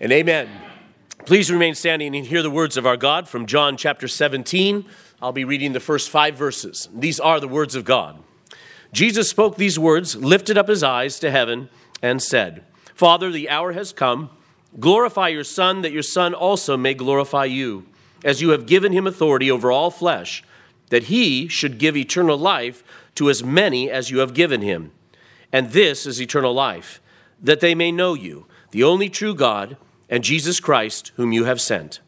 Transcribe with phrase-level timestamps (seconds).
[0.00, 0.48] and amen.
[1.26, 4.86] Please remain standing and hear the words of our God from John chapter 17.
[5.20, 6.88] I'll be reading the first five verses.
[6.94, 8.18] These are the words of God.
[8.92, 11.68] Jesus spoke these words, lifted up his eyes to heaven,
[12.02, 14.30] and said, Father, the hour has come.
[14.78, 17.86] Glorify your Son, that your Son also may glorify you,
[18.24, 20.42] as you have given him authority over all flesh,
[20.88, 22.82] that he should give eternal life
[23.16, 24.92] to as many as you have given him.
[25.52, 27.02] And this is eternal life,
[27.42, 29.76] that they may know you, the only true God
[30.10, 32.00] and Jesus Christ, whom you have sent.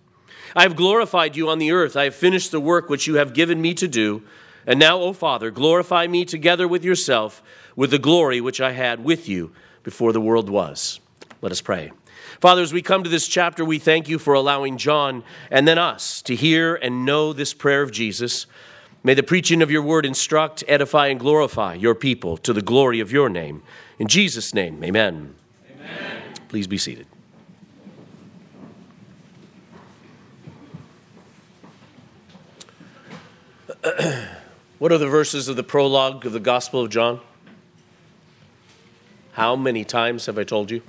[0.55, 1.97] I have glorified you on the earth.
[1.97, 4.23] I have finished the work which you have given me to do.
[4.67, 7.43] And now, O Father, glorify me together with yourself
[7.75, 9.53] with the glory which I had with you
[9.83, 11.01] before the world was.
[11.41, 11.93] Let us pray.
[12.41, 15.79] Father, as we come to this chapter, we thank you for allowing John and then
[15.79, 18.47] us to hear and know this prayer of Jesus.
[19.03, 23.01] May the preaching of your word instruct, edify, and glorify your people to the glory
[23.01, 23.63] of your name.
[23.99, 25.35] In Jesus' name, amen.
[25.71, 26.23] amen.
[26.49, 27.07] Please be seated.
[34.79, 37.21] what are the verses of the prologue of the Gospel of John?
[39.33, 40.83] How many times have I told you?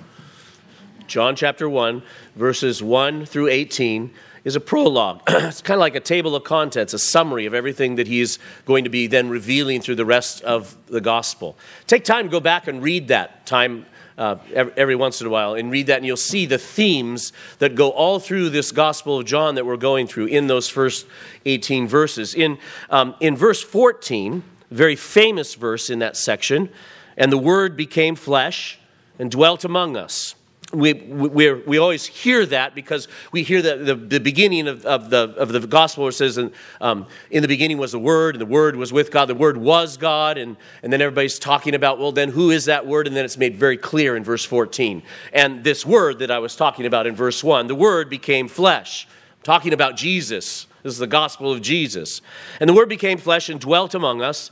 [1.08, 2.04] John chapter 1,
[2.36, 4.12] verses 1 through 18
[4.44, 5.22] is a prologue.
[5.28, 8.84] it's kind of like a table of contents, a summary of everything that he's going
[8.84, 11.58] to be then revealing through the rest of the gospel.
[11.88, 15.54] Take time to go back and read that time uh, every, once in a while
[15.54, 19.26] and read that, and you'll see the themes that go all through this Gospel of
[19.26, 21.06] John that we're going through in those first
[21.46, 22.34] 18 verses.
[22.34, 22.58] In,
[22.90, 26.68] um, in verse 14, very famous verse in that section,
[27.16, 28.78] and the Word became flesh
[29.18, 30.34] and dwelt among us
[30.72, 35.10] we, we, we always hear that because we hear the, the, the beginning of, of,
[35.10, 36.38] the, of the gospel where it says,
[36.80, 39.56] um, in the beginning was the Word, and the Word was with God, the Word
[39.56, 43.06] was God, and, and then everybody's talking about, well, then who is that Word?
[43.06, 45.02] And then it's made very clear in verse 14.
[45.32, 49.06] And this Word that I was talking about in verse 1, the Word became flesh.
[49.38, 50.66] I'm talking about Jesus.
[50.82, 52.20] This is the gospel of Jesus.
[52.60, 54.50] And the Word became flesh and dwelt among us.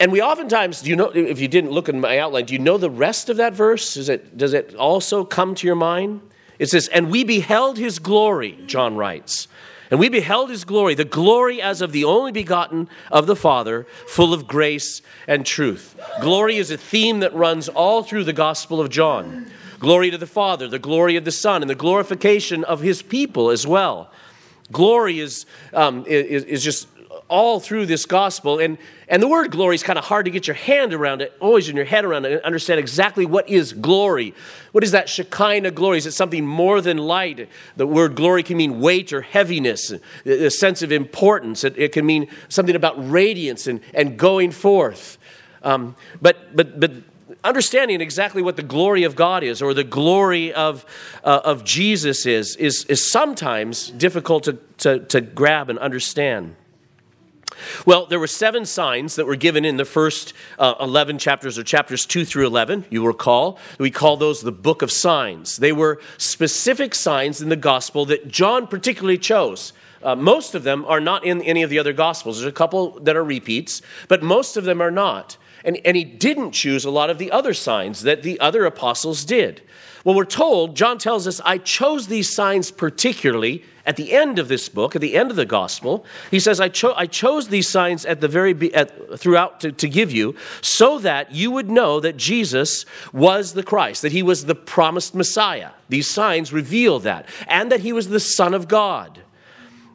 [0.00, 2.58] And we oftentimes, do you know, if you didn't look in my outline, do you
[2.58, 3.96] know the rest of that verse?
[3.96, 6.20] Is it, does it also come to your mind?
[6.58, 9.48] It says, And we beheld his glory, John writes.
[9.90, 13.86] And we beheld his glory, the glory as of the only begotten of the Father,
[14.08, 15.96] full of grace and truth.
[16.20, 19.50] Glory is a theme that runs all through the Gospel of John.
[19.78, 23.50] Glory to the Father, the glory of the Son, and the glorification of his people
[23.50, 24.10] as well.
[24.72, 25.44] Glory is,
[25.74, 26.88] um, is, is just
[27.34, 28.60] all through this gospel.
[28.60, 28.78] And,
[29.08, 31.68] and the word glory is kind of hard to get your hand around it, always
[31.68, 34.34] in your head around it, and understand exactly what is glory.
[34.70, 35.98] What is that Shekinah glory?
[35.98, 37.48] Is it something more than light?
[37.76, 39.92] The word glory can mean weight or heaviness,
[40.24, 41.64] a sense of importance.
[41.64, 45.18] It, it can mean something about radiance and, and going forth.
[45.64, 46.92] Um, but, but, but
[47.42, 50.86] understanding exactly what the glory of God is or the glory of,
[51.24, 56.54] uh, of Jesus is, is, is sometimes difficult to, to, to grab and understand.
[57.86, 61.62] Well, there were seven signs that were given in the first uh, 11 chapters, or
[61.62, 63.58] chapters 2 through 11, you recall.
[63.78, 65.56] We call those the book of signs.
[65.58, 69.72] They were specific signs in the gospel that John particularly chose.
[70.02, 72.38] Uh, most of them are not in any of the other gospels.
[72.38, 75.38] There's a couple that are repeats, but most of them are not.
[75.64, 79.24] And, and he didn't choose a lot of the other signs that the other apostles
[79.24, 79.62] did.
[80.04, 84.48] Well, we're told, John tells us, I chose these signs particularly at the end of
[84.48, 86.04] this book, at the end of the gospel.
[86.30, 89.72] He says, I, cho- I chose these signs at the very be- at, throughout to,
[89.72, 94.22] to give you so that you would know that Jesus was the Christ, that he
[94.22, 95.70] was the promised Messiah.
[95.88, 99.22] These signs reveal that, and that he was the Son of God.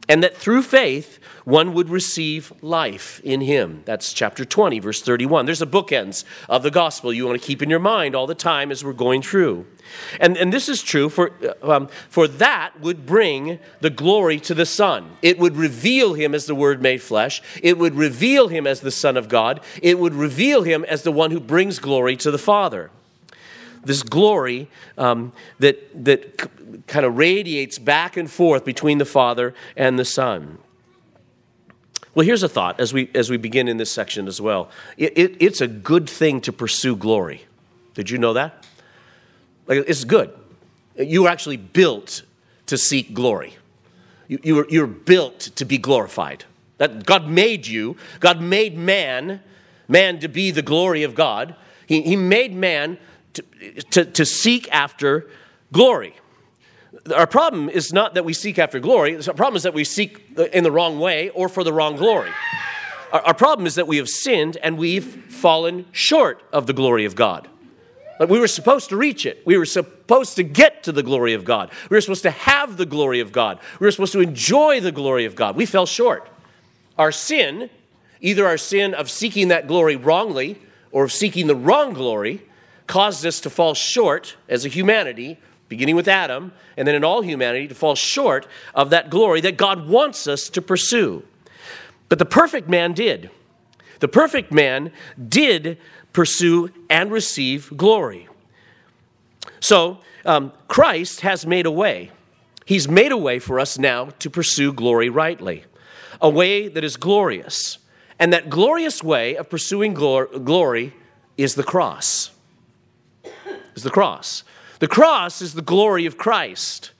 [0.08, 3.82] And that through faith, one would receive life in him.
[3.84, 5.46] That's chapter 20, verse 31.
[5.46, 8.34] There's a bookends of the gospel you want to keep in your mind all the
[8.34, 9.66] time as we're going through.
[10.20, 14.54] And, and this is true for, uh, um, for that would bring the glory to
[14.54, 15.16] the Son.
[15.22, 17.42] It would reveal him as the Word made flesh.
[17.62, 19.60] It would reveal him as the Son of God.
[19.82, 22.90] It would reveal him as the one who brings glory to the Father.
[23.82, 29.98] This glory um, that, that kind of radiates back and forth between the Father and
[29.98, 30.58] the Son.
[32.14, 34.68] Well, here's a thought as we, as we begin in this section as well.
[34.96, 37.44] It, it, it's a good thing to pursue glory.
[37.94, 38.66] Did you know that?
[39.66, 40.30] Like, it's good.
[40.96, 42.22] You were actually built
[42.66, 43.54] to seek glory.
[44.26, 46.44] You, you, were, you built to be glorified.
[46.78, 49.40] That God made you, God made man,
[49.86, 51.54] man to be the glory of God.
[51.86, 52.98] He, he made man
[53.34, 53.42] to,
[53.90, 55.28] to, to seek after
[55.72, 56.14] glory
[57.14, 59.14] our problem is not that we seek after glory.
[59.14, 62.30] The problem is that we seek in the wrong way or for the wrong glory.
[63.12, 67.04] Our, our problem is that we have sinned and we've fallen short of the glory
[67.04, 67.48] of God.
[68.18, 69.42] Like we were supposed to reach it.
[69.46, 71.70] We were supposed to get to the glory of God.
[71.88, 73.58] We were supposed to have the glory of God.
[73.78, 75.56] We were supposed to enjoy the glory of God.
[75.56, 76.28] We fell short.
[76.98, 77.70] Our sin,
[78.20, 80.60] either our sin of seeking that glory wrongly
[80.92, 82.42] or of seeking the wrong glory,
[82.86, 85.38] caused us to fall short as a humanity,
[85.70, 89.56] beginning with Adam, and then in all humanity, to fall short of that glory that
[89.56, 91.22] God wants us to pursue.
[92.10, 93.30] But the perfect man did.
[94.00, 94.92] The perfect man
[95.28, 95.78] did
[96.12, 98.28] pursue and receive glory.
[99.60, 102.10] So, um, Christ has made a way.
[102.66, 105.64] He's made a way for us now to pursue glory rightly,
[106.20, 107.78] a way that is glorious.
[108.18, 110.94] And that glorious way of pursuing glor- glory
[111.38, 112.32] is the cross
[113.80, 114.44] is the cross.
[114.80, 116.90] The cross is the glory of Christ.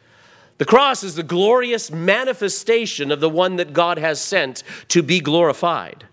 [0.59, 5.21] The cross is the glorious manifestation of the one that God has sent to be
[5.21, 6.05] glorified.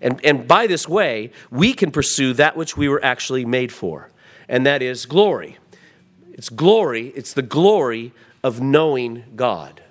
[0.00, 4.10] And, and by this way, we can pursue that which we were actually made for,
[4.48, 5.58] and that is glory.
[6.32, 8.12] It's glory, it's the glory
[8.42, 9.82] of knowing God.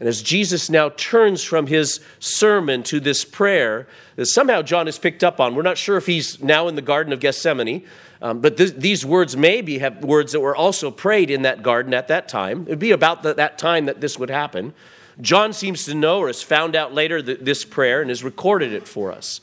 [0.00, 4.98] And as Jesus now turns from his sermon to this prayer that somehow John has
[4.98, 7.84] picked up on, we're not sure if he's now in the Garden of Gethsemane,
[8.20, 11.94] um, but th- these words maybe have words that were also prayed in that garden
[11.94, 12.62] at that time.
[12.62, 14.74] It would be about the, that time that this would happen.
[15.20, 18.72] John seems to know or has found out later that this prayer and has recorded
[18.72, 19.40] it for us.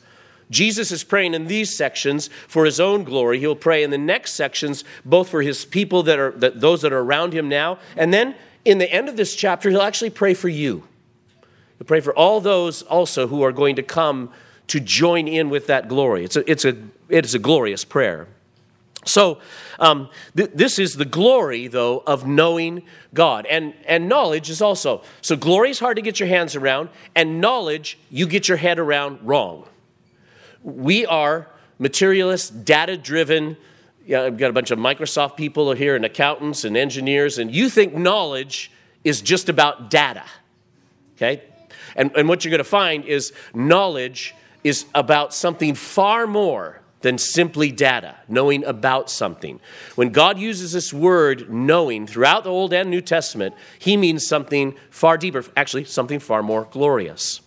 [0.52, 3.40] Jesus is praying in these sections for his own glory.
[3.40, 6.94] He'll pray in the next sections both for his people that are that, those that
[6.94, 10.34] are around him now, and then in the end of this chapter, he'll actually pray
[10.34, 10.84] for you.
[11.78, 14.32] He'll pray for all those also who are going to come
[14.68, 16.24] to join in with that glory.
[16.24, 16.76] It's a, it's a,
[17.10, 18.28] it is a glorious prayer.
[19.06, 19.40] So,
[19.80, 23.46] um, th- this is the glory, though, of knowing God.
[23.46, 25.04] And, and knowledge is also.
[25.22, 28.80] So, glory is hard to get your hands around, and knowledge you get your head
[28.80, 29.68] around wrong.
[30.64, 31.48] We are
[31.78, 33.58] materialist, data driven,
[34.06, 37.70] yeah, I've got a bunch of Microsoft people here and accountants and engineers, and you
[37.70, 38.72] think knowledge
[39.04, 40.24] is just about data.
[41.16, 41.44] Okay?
[41.96, 47.20] And, and what you're going to find is knowledge is about something far more than
[47.20, 49.60] simply data, knowing about something.
[49.94, 54.76] When God uses this word knowing throughout the Old and New Testament, he means something
[54.90, 57.42] far deeper, actually, something far more glorious.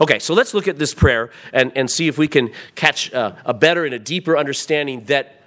[0.00, 3.32] Okay, so let's look at this prayer and, and see if we can catch uh,
[3.44, 5.40] a better and a deeper understanding that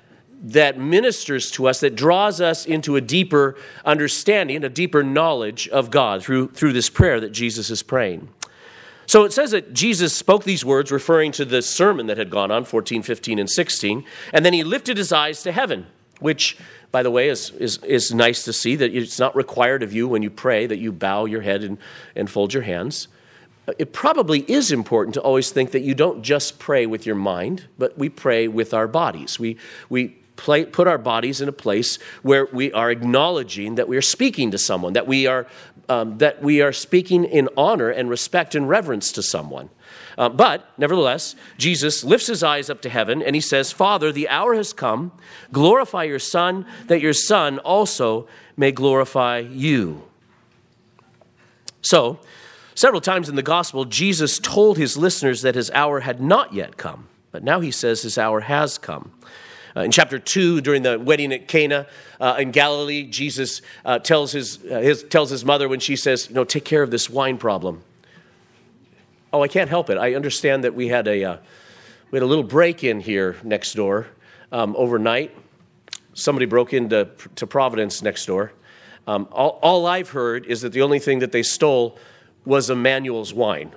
[0.43, 5.89] that ministers to us, that draws us into a deeper understanding, a deeper knowledge of
[5.89, 8.27] God through, through this prayer that Jesus is praying.
[9.07, 12.51] So it says that Jesus spoke these words referring to the sermon that had gone
[12.51, 14.03] on, 14, 15, and 16,
[14.33, 15.85] and then he lifted his eyes to heaven,
[16.19, 16.57] which,
[16.91, 20.07] by the way, is, is, is nice to see that it's not required of you
[20.07, 21.77] when you pray that you bow your head and,
[22.15, 23.07] and fold your hands.
[23.79, 27.65] It probably is important to always think that you don't just pray with your mind,
[27.77, 29.39] but we pray with our bodies.
[29.39, 29.57] We,
[29.89, 34.01] we play, put our bodies in a place where we are acknowledging that we are
[34.01, 35.47] speaking to someone, that we are,
[35.89, 39.69] um, that we are speaking in honor and respect and reverence to someone.
[40.17, 44.29] Uh, but nevertheless, Jesus lifts his eyes up to heaven and he says, Father, the
[44.29, 45.11] hour has come.
[45.51, 50.03] Glorify your Son, that your Son also may glorify you.
[51.81, 52.19] So,
[52.73, 56.77] several times in the gospel, Jesus told his listeners that his hour had not yet
[56.77, 59.11] come, but now he says his hour has come.
[59.75, 61.85] Uh, in chapter 2, during the wedding at Cana
[62.19, 66.29] uh, in Galilee, Jesus uh, tells, his, uh, his, tells his mother when she says,
[66.29, 67.83] You know, take care of this wine problem.
[69.33, 69.97] Oh, I can't help it.
[69.97, 71.37] I understand that we had a, uh,
[72.09, 74.07] we had a little break in here next door
[74.51, 75.35] um, overnight.
[76.13, 78.53] Somebody broke into to Providence next door.
[79.07, 81.97] Um, all, all I've heard is that the only thing that they stole
[82.45, 83.73] was Emmanuel's wine.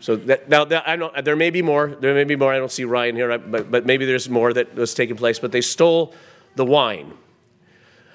[0.00, 1.88] So that, now that, I don't, there may be more.
[1.88, 2.52] There may be more.
[2.52, 5.38] I don't see Ryan here, but, but maybe there's more that was taking place.
[5.38, 6.14] But they stole
[6.56, 7.12] the wine.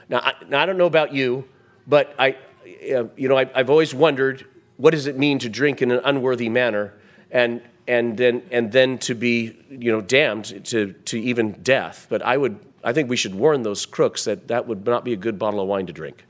[0.09, 1.45] Now I, now, I don't know about you,
[1.87, 4.45] but I, you know, I, I've always wondered
[4.77, 6.93] what does it mean to drink in an unworthy manner,
[7.31, 12.07] and and then and then to be you know damned to to even death.
[12.09, 15.13] But I would, I think we should warn those crooks that that would not be
[15.13, 16.25] a good bottle of wine to drink.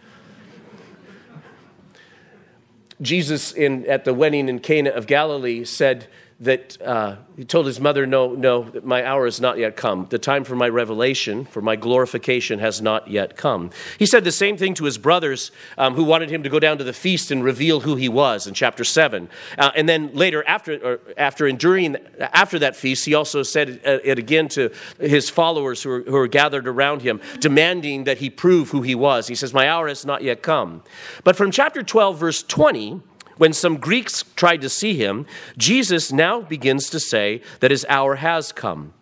[3.02, 6.08] Jesus in, at the wedding in Cana of Galilee said,
[6.42, 10.08] that uh, he told his mother, No, no, my hour has not yet come.
[10.10, 13.72] The time for my revelation, for my glorification, has not yet come.
[13.98, 16.78] He said the same thing to his brothers um, who wanted him to go down
[16.80, 19.30] to the feast and reveal who he was in chapter 7.
[19.58, 24.50] Uh, and then later, after, after enduring, after that feast, he also said it again
[24.50, 28.82] to his followers who were, who were gathered around him, demanding that he prove who
[28.82, 29.28] he was.
[29.28, 30.84] He says, My hour has not yet come.
[31.24, 33.02] But from chapter 12, verse 20,
[33.38, 35.26] when some Greeks tried to see him,
[35.58, 38.94] Jesus now begins to say that his hour has come.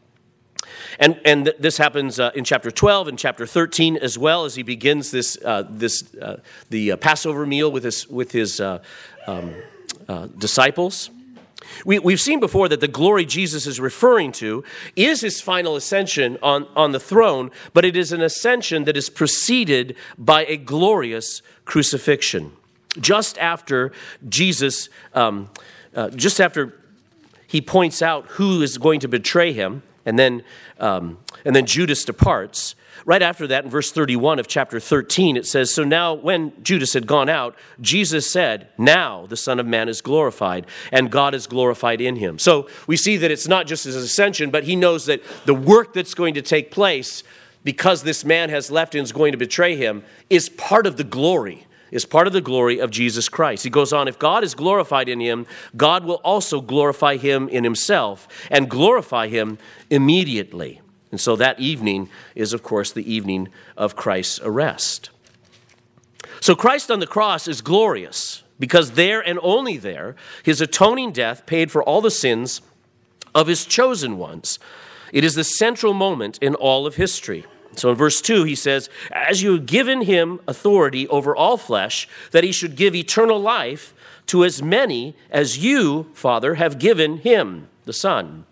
[1.00, 4.56] And, and th- this happens uh, in chapter 12 and chapter 13 as well as
[4.56, 8.80] he begins this, uh, this uh, the uh, Passover meal with his, with his uh,
[9.28, 9.54] um,
[10.08, 11.10] uh, disciples.
[11.86, 14.64] We, we've seen before that the glory Jesus is referring to
[14.96, 19.10] is his final ascension on, on the throne, but it is an ascension that is
[19.10, 22.52] preceded by a glorious crucifixion.
[23.00, 23.92] Just after
[24.28, 25.50] Jesus, um,
[25.96, 26.80] uh, just after
[27.48, 30.44] he points out who is going to betray him, and then,
[30.80, 35.46] um, and then Judas departs, Right after that, in verse 31 of chapter 13, it
[35.46, 39.90] says So now, when Judas had gone out, Jesus said, Now the Son of Man
[39.90, 42.40] is glorified, and God is glorified in him.
[42.40, 45.94] So we see that it's not just his ascension, but he knows that the work
[45.94, 47.24] that's going to take place
[47.64, 51.04] because this man has left and is going to betray him is part of the
[51.04, 53.64] glory is part of the glory of Jesus Christ.
[53.64, 55.46] He goes on, if God is glorified in him,
[55.78, 59.60] God will also glorify him in himself and glorify him
[59.90, 60.82] immediately.
[61.12, 65.12] And so that evening is, of course, the evening of Christ's arrest.
[66.42, 71.46] So Christ on the cross is glorious because there and only there, his atoning death
[71.46, 72.62] paid for all the sins
[73.36, 74.58] of his chosen ones.
[75.12, 77.46] It is the central moment in all of history.
[77.76, 82.08] So in verse 2, he says, As you have given him authority over all flesh,
[82.32, 83.94] that he should give eternal life
[84.28, 88.46] to as many as you, Father, have given him, the Son.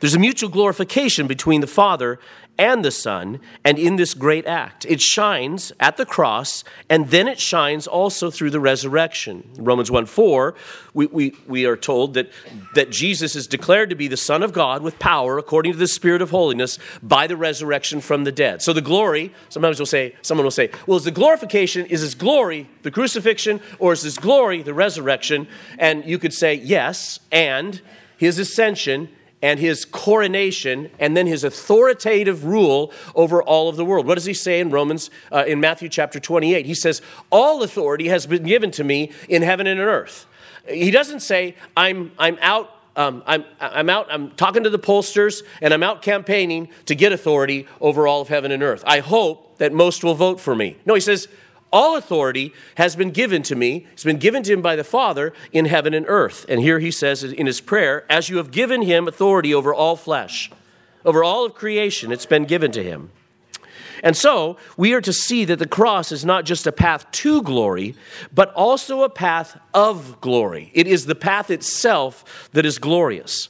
[0.00, 2.18] There's a mutual glorification between the Father
[2.60, 4.84] and the Son, and in this great act.
[4.84, 9.48] It shines at the cross, and then it shines also through the resurrection.
[9.56, 10.54] Romans 1 4,
[10.92, 12.30] we, we, we are told that,
[12.74, 15.88] that Jesus is declared to be the Son of God with power according to the
[15.88, 18.60] Spirit of holiness by the resurrection from the dead.
[18.60, 22.14] So the glory, sometimes we'll say, someone will say, well, is the glorification, is this
[22.14, 25.48] glory the crucifixion, or is this glory the resurrection?
[25.78, 27.80] And you could say, yes, and
[28.18, 29.08] his ascension
[29.42, 34.06] and his coronation and then his authoritative rule over all of the world.
[34.06, 36.66] What does he say in Romans, uh, in Matthew chapter 28?
[36.66, 40.26] He says, All authority has been given to me in heaven and in earth.
[40.68, 42.76] He doesn't say, I'm, I'm out.
[42.96, 47.12] Um, I'm, I'm out, I'm talking to the pollsters, and I'm out campaigning to get
[47.12, 48.82] authority over all of heaven and earth.
[48.84, 50.76] I hope that most will vote for me.
[50.84, 51.28] No, he says,
[51.72, 53.86] all authority has been given to me.
[53.92, 56.46] It's been given to him by the Father in heaven and earth.
[56.48, 59.96] And here he says in his prayer, as you have given him authority over all
[59.96, 60.50] flesh,
[61.04, 63.10] over all of creation, it's been given to him.
[64.02, 67.42] And so we are to see that the cross is not just a path to
[67.42, 67.94] glory,
[68.32, 70.70] but also a path of glory.
[70.74, 73.48] It is the path itself that is glorious.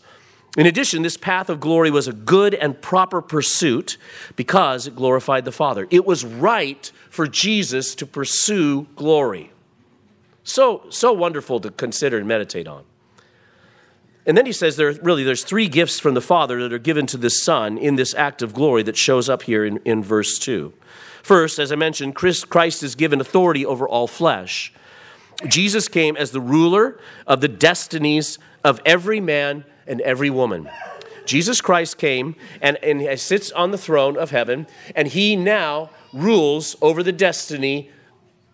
[0.56, 3.96] In addition, this path of glory was a good and proper pursuit
[4.34, 5.86] because it glorified the Father.
[5.90, 9.52] It was right for Jesus to pursue glory.
[10.42, 12.84] So, so wonderful to consider and meditate on.
[14.26, 17.06] And then he says there really there's three gifts from the Father that are given
[17.06, 20.38] to the Son in this act of glory that shows up here in, in verse
[20.38, 20.72] 2.
[21.22, 24.72] First, as I mentioned, Christ is given authority over all flesh.
[25.46, 30.70] Jesus came as the ruler of the destinies of every man and every woman.
[31.26, 34.66] Jesus Christ came and, and sits on the throne of heaven,
[34.96, 37.90] and he now rules over the destiny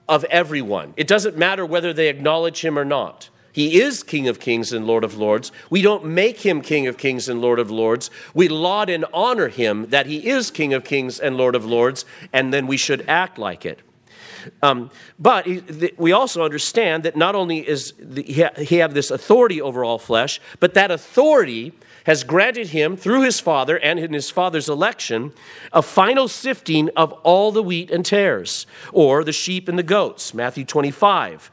[0.09, 0.95] of everyone.
[0.97, 3.31] It doesn't matter whether they acknowledge him or not.
[3.53, 5.51] He is King of Kings and Lord of Lords.
[5.71, 8.11] We don't make him King of Kings and Lord of Lords.
[8.35, 12.05] We laud and honor him that he is King of Kings and Lord of Lords,
[12.35, 13.81] and then we should act like it.
[14.63, 15.47] Um, but
[15.97, 20.41] we also understand that not only is the, he have this authority over all flesh,
[20.61, 21.73] but that authority
[22.05, 25.33] has granted him, through his Father and in his Father's election,
[25.73, 30.33] a final sifting of all the wheat and tares, or the sheep and the goats.
[30.33, 31.51] Matthew 25.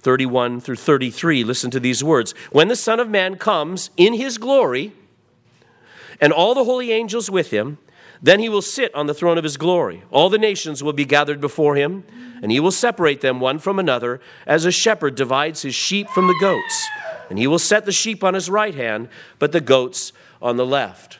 [0.00, 1.42] 31 through 33.
[1.44, 2.32] Listen to these words.
[2.52, 4.92] When the Son of Man comes in his glory,
[6.20, 7.78] and all the holy angels with him,
[8.24, 10.02] then he will sit on the throne of his glory.
[10.10, 12.04] All the nations will be gathered before him,
[12.42, 16.26] and he will separate them one from another, as a shepherd divides his sheep from
[16.26, 16.88] the goats.
[17.28, 20.64] And he will set the sheep on his right hand, but the goats on the
[20.64, 21.18] left.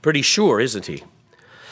[0.00, 1.04] Pretty sure, isn't he?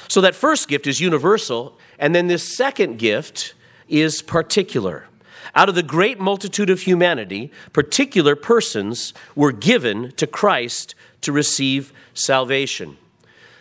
[0.09, 3.55] So that first gift is universal, and then this second gift
[3.89, 5.07] is particular.
[5.55, 11.95] Out of the great multitude of humanity, particular persons were given to Christ to receive
[12.13, 12.99] salvation.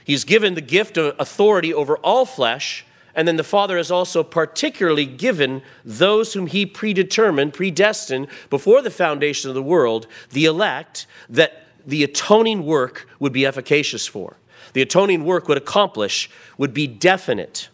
[0.05, 2.85] He's given the gift of authority over all flesh,
[3.15, 8.91] and then the Father has also particularly given those whom He predetermined, predestined before the
[8.91, 14.37] foundation of the world, the elect, that the atoning work would be efficacious for.
[14.73, 17.69] The atoning work would accomplish, would be definite.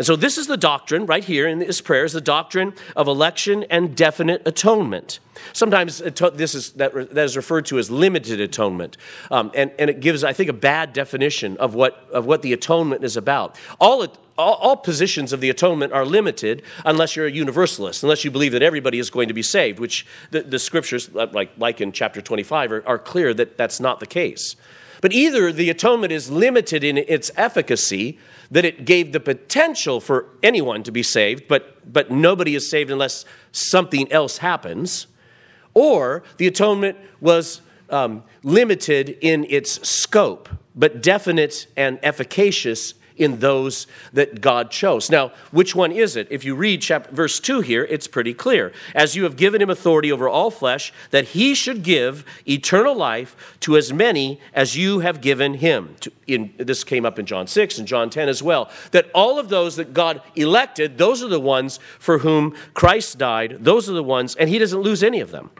[0.00, 3.06] And so this is the doctrine right here in this prayer is the doctrine of
[3.06, 5.20] election and definite atonement.
[5.52, 8.96] Sometimes this is that, that is referred to as limited atonement,
[9.30, 12.54] um, and, and it gives I think a bad definition of what of what the
[12.54, 13.56] atonement is about.
[13.78, 14.06] All,
[14.38, 18.52] all all positions of the atonement are limited unless you're a universalist, unless you believe
[18.52, 22.22] that everybody is going to be saved, which the, the scriptures like like in chapter
[22.22, 24.56] 25 are, are clear that that's not the case.
[25.00, 28.18] But either the atonement is limited in its efficacy,
[28.50, 32.90] that it gave the potential for anyone to be saved, but, but nobody is saved
[32.90, 35.06] unless something else happens,
[35.72, 43.86] or the atonement was um, limited in its scope, but definite and efficacious in those
[44.14, 45.10] that God chose.
[45.10, 46.26] Now, which one is it?
[46.30, 48.72] If you read chapter, verse 2 here, it's pretty clear.
[48.94, 53.58] As you have given him authority over all flesh, that he should give eternal life
[53.60, 55.96] to as many as you have given him.
[56.00, 58.70] To, in, this came up in John 6 and John 10 as well.
[58.92, 63.58] That all of those that God elected, those are the ones for whom Christ died.
[63.60, 65.50] Those are the ones, and he doesn't lose any of them.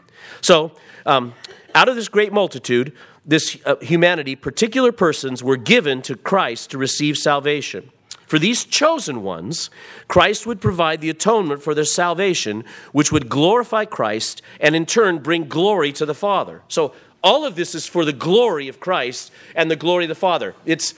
[0.41, 0.71] So,
[1.05, 1.35] um,
[1.73, 2.93] out of this great multitude,
[3.25, 7.91] this uh, humanity, particular persons were given to Christ to receive salvation.
[8.25, 9.69] For these chosen ones,
[10.07, 12.63] Christ would provide the atonement for their salvation,
[12.93, 16.61] which would glorify Christ and in turn bring glory to the Father.
[16.67, 20.15] So, all of this is for the glory of Christ and the glory of the
[20.15, 20.55] Father.
[20.65, 20.95] It's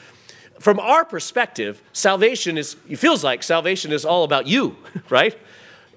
[0.60, 4.78] from our perspective, salvation is, it feels like salvation is all about you,
[5.10, 5.36] right?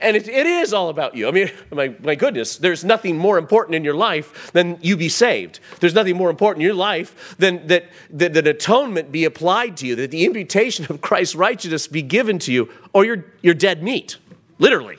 [0.01, 1.29] And it, it is all about you.
[1.29, 5.09] I mean, my, my goodness, there's nothing more important in your life than you be
[5.09, 5.61] saved.
[5.81, 9.87] There's nothing more important in your life than that, that, that atonement be applied to
[9.87, 13.83] you, that the imputation of Christ's righteousness be given to you, or you're, you're dead
[13.83, 14.17] meat,
[14.59, 14.99] literally,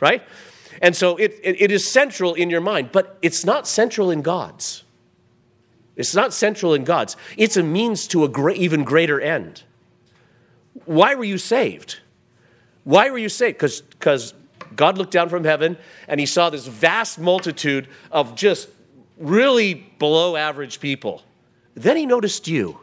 [0.00, 0.22] right?
[0.80, 4.22] And so it, it, it is central in your mind, but it's not central in
[4.22, 4.84] God's.
[5.96, 7.16] It's not central in God's.
[7.36, 9.64] It's a means to a great, even greater end.
[10.86, 12.00] Why were you saved?
[12.90, 13.60] Why were you saved?
[13.60, 14.34] Because
[14.74, 15.78] God looked down from heaven
[16.08, 18.68] and he saw this vast multitude of just
[19.16, 21.22] really below average people.
[21.74, 22.80] Then he noticed you.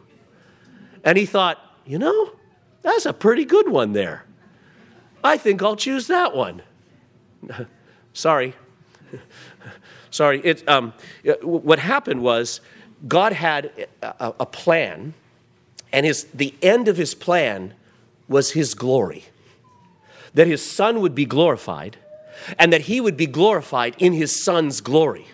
[1.04, 2.32] And he thought, you know,
[2.80, 4.24] that's a pretty good one there.
[5.22, 6.62] I think I'll choose that one.
[8.14, 8.54] Sorry.
[10.10, 10.40] Sorry.
[10.40, 10.94] It, um,
[11.42, 12.62] what happened was
[13.06, 15.12] God had a, a plan,
[15.92, 17.74] and his, the end of his plan
[18.26, 19.26] was his glory
[20.38, 21.96] that his son would be glorified
[22.60, 25.26] and that he would be glorified in his son's glory.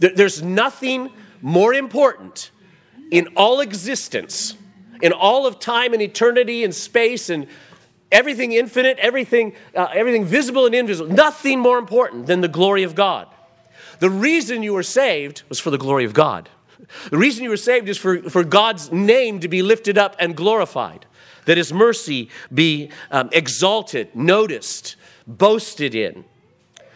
[0.00, 2.50] There's nothing more important
[3.12, 4.56] in all existence,
[5.00, 7.46] in all of time and eternity and space and
[8.10, 12.96] everything infinite, everything, uh, everything visible and invisible, nothing more important than the glory of
[12.96, 13.28] God.
[14.00, 16.48] The reason you were saved was for the glory of God.
[17.10, 20.36] The reason you were saved is for, for God's name to be lifted up and
[20.36, 21.06] glorified
[21.46, 26.24] that his mercy be um, exalted, noticed, boasted in.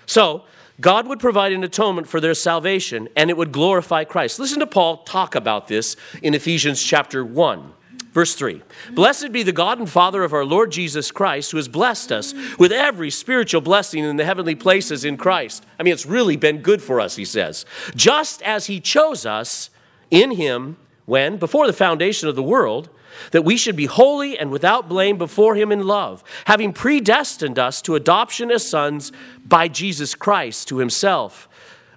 [0.06, 0.44] So,
[0.80, 4.38] God would provide an atonement for their salvation and it would glorify Christ.
[4.38, 7.74] Listen to Paul talk about this in Ephesians chapter 1.
[8.12, 11.68] Verse 3 Blessed be the God and Father of our Lord Jesus Christ, who has
[11.68, 15.64] blessed us with every spiritual blessing in the heavenly places in Christ.
[15.78, 17.64] I mean, it's really been good for us, he says.
[17.94, 19.70] Just as he chose us
[20.10, 22.88] in him when, before the foundation of the world,
[23.32, 27.80] that we should be holy and without blame before him in love, having predestined us
[27.82, 29.12] to adoption as sons
[29.44, 31.48] by Jesus Christ to himself,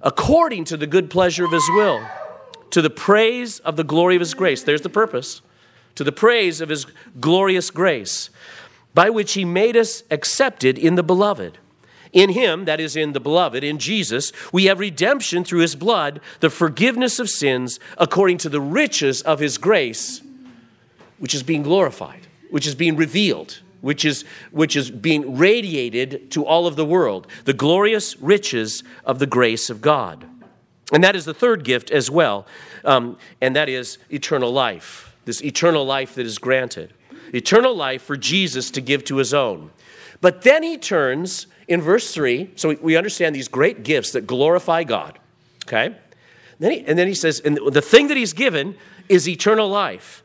[0.02, 2.06] according to the good pleasure of his will,
[2.72, 4.64] to the praise of the glory of his grace.
[4.64, 5.42] There's the purpose.
[5.96, 6.88] To the praise of his
[7.20, 8.32] glorious grace,
[8.96, 11.60] by which he made us accepted in the beloved.
[12.12, 16.20] In him, that is, in the beloved, in Jesus, we have redemption through his blood,
[16.40, 20.22] the forgiveness of sins, according to the riches of his grace
[21.24, 26.46] which is being glorified, which is being revealed, which is, which is being radiated to
[26.46, 27.28] all of the world.
[27.46, 30.26] The glorious riches of the grace of God.
[30.92, 32.46] And that is the third gift as well,
[32.84, 35.16] um, and that is eternal life.
[35.24, 36.94] This eternal life that is granted.
[37.34, 39.72] Eternal life for Jesus to give to his own.
[40.20, 44.84] But then he turns in verse 3, so we understand these great gifts that glorify
[44.84, 45.20] God,
[45.68, 45.86] okay?
[45.86, 45.96] And
[46.60, 48.76] then he, and then he says, and the thing that he's given
[49.08, 50.20] is eternal life.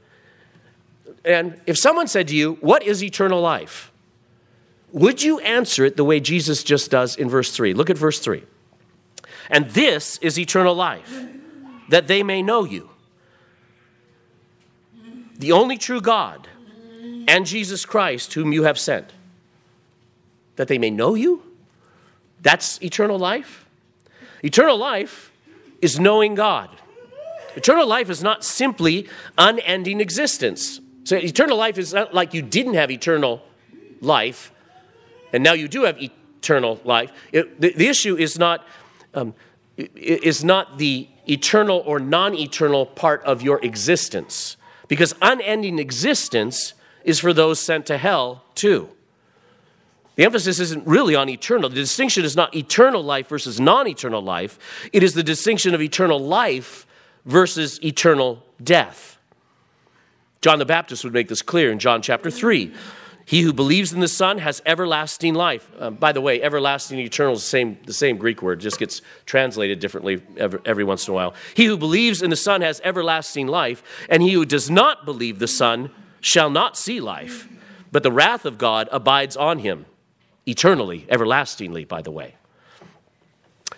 [1.28, 3.92] And if someone said to you, What is eternal life?
[4.92, 7.74] Would you answer it the way Jesus just does in verse 3?
[7.74, 8.42] Look at verse 3.
[9.50, 11.26] And this is eternal life,
[11.90, 12.88] that they may know you,
[15.38, 16.48] the only true God,
[17.28, 19.12] and Jesus Christ, whom you have sent.
[20.56, 21.42] That they may know you?
[22.40, 23.66] That's eternal life?
[24.42, 25.30] Eternal life
[25.82, 26.70] is knowing God.
[27.54, 30.80] Eternal life is not simply unending existence.
[31.08, 33.42] So, eternal life is not like you didn't have eternal
[34.02, 34.52] life,
[35.32, 37.10] and now you do have eternal life.
[37.32, 38.62] It, the, the, issue is not,
[39.14, 39.32] um,
[39.78, 47.18] is not the eternal or non eternal part of your existence, because unending existence is
[47.18, 48.90] for those sent to hell too.
[50.16, 51.70] The emphasis isn't really on eternal.
[51.70, 54.58] The distinction is not eternal life versus non eternal life,
[54.92, 56.86] it is the distinction of eternal life
[57.24, 59.17] versus eternal death.
[60.40, 62.72] John the Baptist would make this clear in John chapter 3.
[63.24, 65.70] He who believes in the Son has everlasting life.
[65.78, 68.78] Uh, by the way, everlasting and eternal is the same, the same Greek word, just
[68.78, 71.34] gets translated differently every, every once in a while.
[71.54, 75.40] He who believes in the Son has everlasting life, and he who does not believe
[75.40, 75.90] the Son
[76.22, 77.48] shall not see life,
[77.92, 79.84] but the wrath of God abides on him
[80.46, 82.34] eternally, everlastingly, by the way.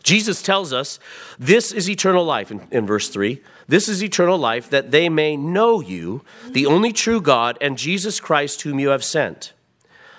[0.02, 0.98] Jesus tells us
[1.38, 3.42] this is eternal life in, in, verse 3.
[3.70, 8.18] This is eternal life that they may know you, the only true God, and Jesus
[8.18, 9.52] Christ, whom you have sent.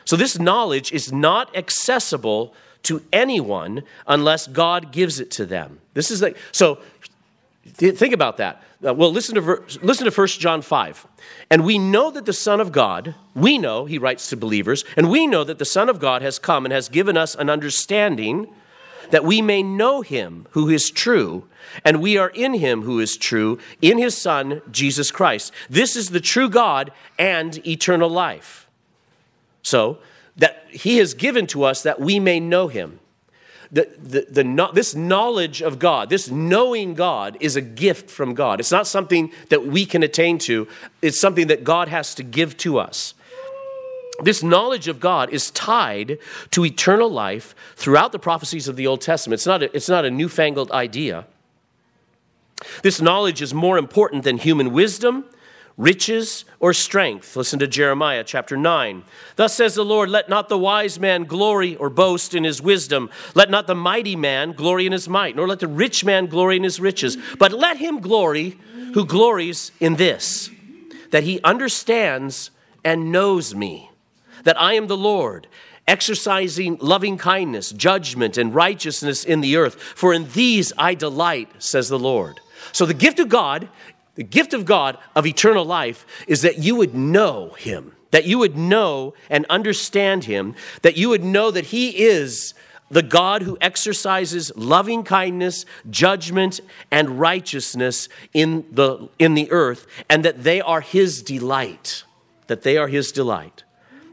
[0.06, 5.82] So, this knowledge is not accessible to anyone unless God gives it to them.
[5.94, 6.80] This is like, so
[7.66, 8.64] think about that.
[8.86, 11.06] Uh, well, listen to, listen to 1 John 5.
[11.50, 15.12] And we know that the Son of God, we know, he writes to believers, and
[15.12, 18.48] we know that the Son of God has come and has given us an understanding
[19.12, 21.47] that we may know him who is true,
[21.86, 25.54] and we are in him who is true, in his Son, Jesus Christ.
[25.69, 28.67] This is the true God and eternal life.
[29.62, 30.00] So,
[30.38, 33.00] that he has given to us that we may know him.
[33.71, 38.60] The, the, the, this knowledge of God, this knowing God, is a gift from God.
[38.60, 40.67] It's not something that we can attain to,
[41.02, 43.13] it's something that God has to give to us.
[44.24, 46.20] This knowledge of God is tied
[46.52, 49.40] to eternal life throughout the prophecies of the Old Testament.
[49.40, 51.26] It's not a, it's not a newfangled idea.
[52.84, 55.26] This knowledge is more important than human wisdom,
[55.78, 57.36] riches, or strength.
[57.36, 59.04] Listen to Jeremiah chapter 9.
[59.36, 63.10] Thus says the Lord Let not the wise man glory or boast in his wisdom.
[63.34, 66.58] Let not the mighty man glory in his might, nor let the rich man glory
[66.58, 67.18] in his riches.
[67.40, 68.60] But let him glory
[68.94, 70.52] who glories in this,
[71.10, 72.52] that he understands
[72.84, 73.91] and knows me
[74.44, 75.48] that I am the Lord,
[75.88, 79.76] exercising loving kindness, judgment, and righteousness in the earth.
[79.76, 82.40] For in these I delight, says the Lord.
[82.72, 83.70] So the gift of God,
[84.16, 88.38] the gift of God of eternal life, is that you would know Him, that you
[88.40, 92.54] would know and understand Him, that you would know that He is
[92.92, 96.60] the God who exercises loving kindness, judgment,
[96.92, 102.04] and righteousness in the, in the earth, and that they are His delight.
[102.48, 103.64] That they are His delight.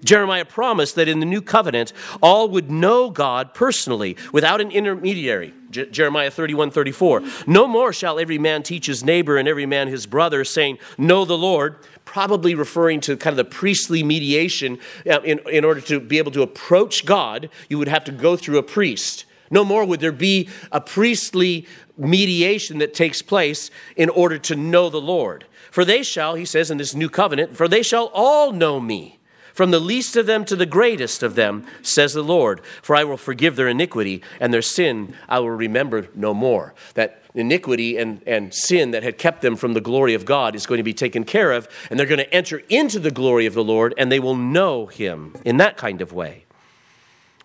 [0.05, 5.55] Jeremiah promised that in the new covenant, all would know God personally without an intermediary.
[5.71, 7.23] Je- Jeremiah 31 34.
[7.47, 11.25] No more shall every man teach his neighbor and every man his brother, saying, Know
[11.25, 14.79] the Lord, probably referring to kind of the priestly mediation.
[15.09, 18.37] Uh, in, in order to be able to approach God, you would have to go
[18.37, 19.25] through a priest.
[19.51, 24.91] No more would there be a priestly mediation that takes place in order to know
[24.91, 25.47] the Lord.
[25.71, 29.18] For they shall, he says in this new covenant, for they shall all know me
[29.59, 32.61] from the least of them to the greatest of them, says the Lord.
[32.81, 36.75] For I will forgive their iniquity, and their sin I will remember no more.
[36.95, 40.65] That iniquity and, and sin that had kept them from the glory of God is
[40.65, 43.55] going to be taken care of, and they're going to enter into the glory of
[43.55, 46.45] the Lord, and they will know Him in that kind of way.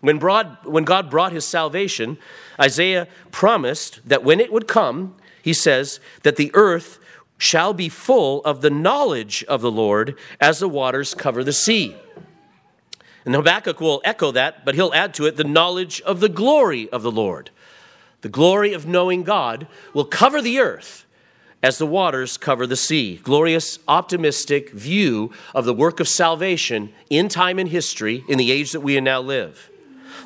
[0.02, 2.20] When, broad, when God brought His salvation,
[2.62, 7.00] Isaiah promised that when it would come, he says, that the earth
[7.38, 11.96] shall be full of the knowledge of the Lord as the waters cover the sea.
[13.26, 16.90] And Habakkuk will echo that, but he'll add to it the knowledge of the glory
[16.90, 17.52] of the Lord.
[18.22, 21.06] The glory of knowing God will cover the earth
[21.62, 23.18] as the waters cover the sea.
[23.24, 28.74] Glorious, optimistic view of the work of salvation in time and history in the age
[28.74, 29.70] that we now live.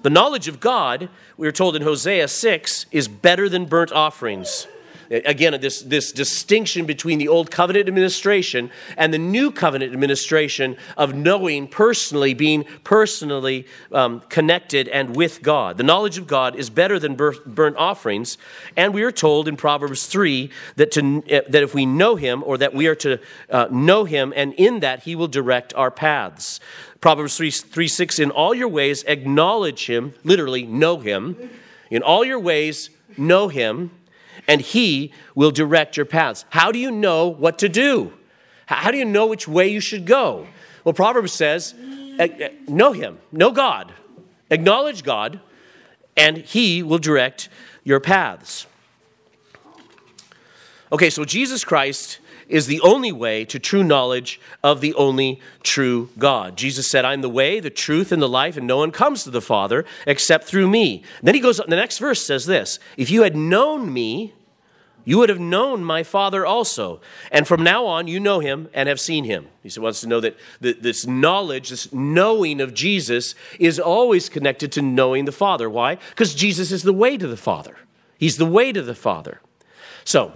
[0.02, 4.68] The knowledge of God, we are told in Hosea 6, is better than burnt offerings.
[5.10, 11.16] Again, this, this distinction between the old covenant administration and the new covenant administration of
[11.16, 15.78] knowing personally, being personally um, connected and with God.
[15.78, 18.38] The knowledge of God is better than burnt offerings.
[18.76, 22.44] And we are told in Proverbs 3 that, to, eh, that if we know Him,
[22.46, 25.92] or that we are to uh, know Him, and in that He will direct our
[25.92, 26.60] paths.
[27.00, 31.50] Proverbs 3, 3 6, in all your ways acknowledge Him, literally, know Him.
[31.90, 33.92] In all your ways, know Him
[34.48, 36.46] and He will direct your paths.
[36.50, 38.14] How do you know what to do?
[38.66, 40.48] How do you know which way you should go?
[40.84, 41.74] Well, Proverbs says,
[42.68, 43.94] know Him, know God,
[44.50, 45.40] acknowledge God,
[46.16, 47.50] and He will direct
[47.84, 48.68] your paths.
[50.92, 56.10] Okay, so Jesus Christ is the only way to true knowledge of the only true
[56.18, 56.58] God.
[56.58, 59.32] Jesus said, I'm the way, the truth, and the life, and no one comes to
[59.32, 61.04] the Father except through me.
[61.22, 64.34] Then he goes, the next verse says this If you had known me,
[65.08, 67.00] you would have known my Father also.
[67.32, 69.48] And from now on, you know him and have seen him.
[69.64, 74.82] He wants to know that this knowledge, this knowing of Jesus, is always connected to
[74.82, 75.70] knowing the Father.
[75.70, 75.96] Why?
[76.10, 77.78] Because Jesus is the way to the Father.
[78.18, 79.40] He's the way to the Father.
[80.04, 80.34] So,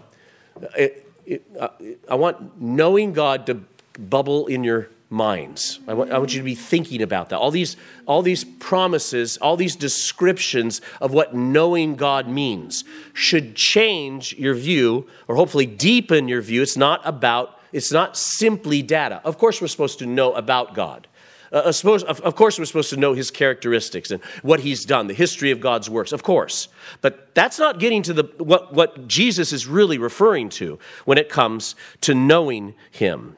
[0.78, 1.11] it,
[1.60, 1.70] uh,
[2.10, 3.62] I want knowing God to
[3.98, 5.82] bubble in your minds.
[5.88, 7.38] I want, I want, you to be thinking about that.
[7.38, 14.34] All these, all these promises, all these descriptions of what knowing God means should change
[14.38, 16.62] your view, or hopefully deepen your view.
[16.62, 19.22] It's not about, it's not simply data.
[19.26, 21.08] Of course, we're supposed to know about God.
[21.52, 25.14] Uh, of, of course, we're supposed to know his characteristics and what he's done, the
[25.14, 26.70] history of God's works, of course.
[27.02, 31.28] But that's not getting to the, what, what Jesus is really referring to when it
[31.28, 33.36] comes to knowing him.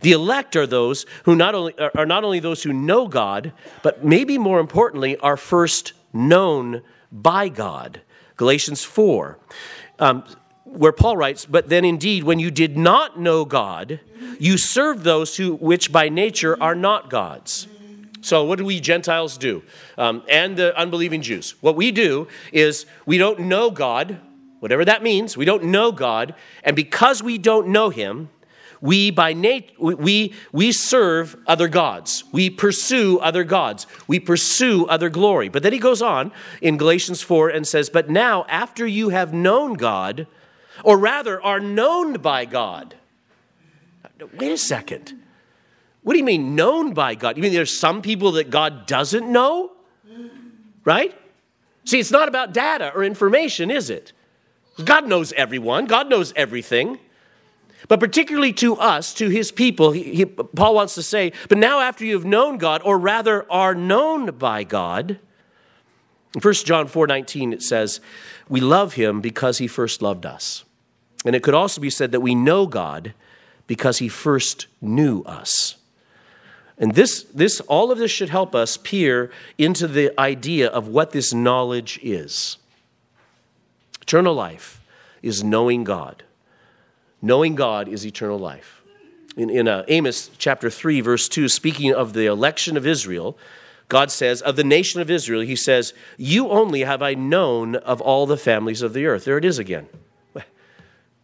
[0.00, 4.04] The elect are those who not only are not only those who know God, but
[4.04, 8.00] maybe more importantly, are first known by God.
[8.36, 9.38] Galatians 4,
[9.98, 10.24] um,
[10.64, 14.00] where Paul writes, But then indeed, when you did not know God,
[14.38, 17.68] you served those who, which by nature are not God's.
[18.20, 19.62] So, what do we Gentiles do?
[19.98, 21.54] Um, and the unbelieving Jews.
[21.60, 24.18] What we do is we don't know God,
[24.60, 28.30] whatever that means, we don't know God, and because we don't know Him,
[28.80, 35.08] we by nature we we serve other gods we pursue other gods we pursue other
[35.08, 39.08] glory but then he goes on in galatians 4 and says but now after you
[39.08, 40.26] have known god
[40.82, 42.96] or rather are known by god.
[44.38, 45.12] Wait a second.
[46.02, 47.36] What do you mean known by god?
[47.36, 49.72] You mean there's some people that god doesn't know?
[50.84, 51.18] Right?
[51.84, 54.12] See it's not about data or information is it?
[54.84, 55.86] God knows everyone.
[55.86, 56.98] God knows everything.
[57.88, 61.80] But particularly to us, to his people, he, he, Paul wants to say, but now
[61.80, 65.18] after you have known God, or rather are known by God,
[66.34, 68.00] in 1 John 4 19, it says,
[68.48, 70.64] We love him because he first loved us.
[71.24, 73.14] And it could also be said that we know God
[73.66, 75.76] because he first knew us.
[76.76, 81.12] And this, this, all of this should help us peer into the idea of what
[81.12, 82.58] this knowledge is.
[84.02, 84.80] Eternal life
[85.22, 86.24] is knowing God.
[87.22, 88.82] Knowing God is eternal life.
[89.36, 93.38] In, in uh, Amos chapter 3, verse 2, speaking of the election of Israel,
[93.88, 98.00] God says, Of the nation of Israel, He says, You only have I known of
[98.00, 99.24] all the families of the earth.
[99.24, 99.88] There it is again.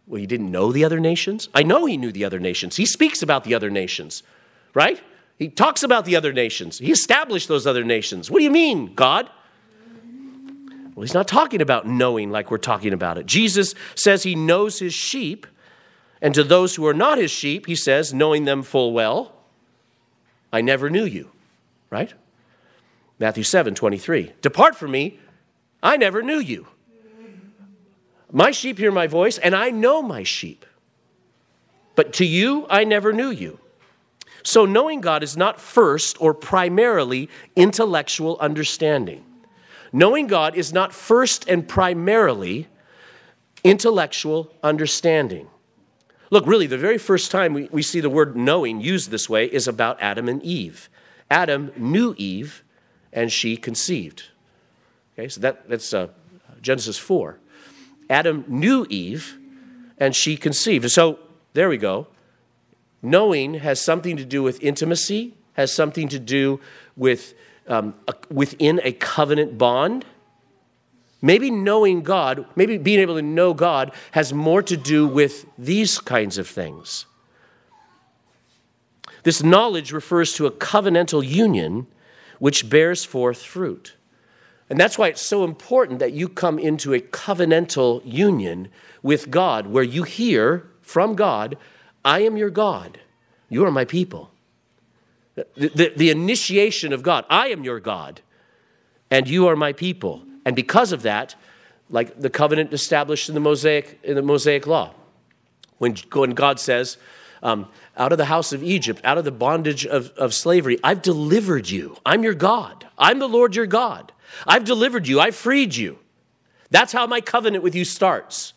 [0.07, 1.47] Well, He didn't know the other nations?
[1.53, 2.75] I know He knew the other nations.
[2.75, 4.23] He speaks about the other nations,
[4.73, 5.01] right?
[5.37, 6.79] He talks about the other nations.
[6.79, 8.29] He established those other nations.
[8.29, 9.29] What do you mean, God?
[10.93, 13.25] Well, He's not talking about knowing like we're talking about it.
[13.25, 15.47] Jesus says He knows His sheep
[16.21, 19.33] and to those who are not his sheep, he says, knowing them full well,
[20.53, 21.31] I never knew you.
[21.89, 22.13] Right?
[23.21, 24.33] Matthew 7 23.
[24.41, 25.19] Depart from me,
[25.83, 26.65] I never knew you.
[28.31, 30.65] My sheep hear my voice, and I know my sheep.
[31.95, 33.59] But to you, I never knew you.
[34.41, 39.23] So, knowing God is not first or primarily intellectual understanding.
[39.93, 42.69] Knowing God is not first and primarily
[43.63, 45.47] intellectual understanding.
[46.31, 49.45] Look, really, the very first time we, we see the word knowing used this way
[49.45, 50.89] is about Adam and Eve.
[51.29, 52.63] Adam knew Eve,
[53.13, 54.23] and she conceived.
[55.13, 56.07] Okay, so that, that's uh,
[56.61, 57.37] Genesis 4.
[58.09, 59.37] Adam knew Eve,
[59.97, 60.89] and she conceived.
[60.91, 61.19] So
[61.53, 62.07] there we go.
[63.01, 66.59] Knowing has something to do with intimacy, has something to do
[66.95, 67.33] with
[67.67, 70.05] um, a, within a covenant bond.
[71.21, 75.99] Maybe knowing God, maybe being able to know God has more to do with these
[75.99, 77.05] kinds of things.
[79.23, 81.85] This knowledge refers to a covenantal union
[82.41, 83.93] which bears forth fruit.
[84.67, 88.69] And that's why it's so important that you come into a covenantal union
[89.03, 91.55] with God, where you hear from God,
[92.03, 92.99] I am your God,
[93.47, 94.31] you are my people.
[95.35, 98.21] The, the, the initiation of God, I am your God,
[99.11, 100.23] and you are my people.
[100.43, 101.35] And because of that,
[101.91, 104.95] like the covenant established in the Mosaic, in the Mosaic law,
[105.77, 106.97] when, when God says,
[107.43, 111.01] um, out of the house of Egypt, out of the bondage of, of slavery, I've
[111.01, 111.97] delivered you.
[112.05, 112.87] I'm your God.
[112.97, 114.11] I'm the Lord your God.
[114.47, 115.19] I've delivered you.
[115.19, 115.99] I've freed you.
[116.69, 118.53] That's how my covenant with you starts.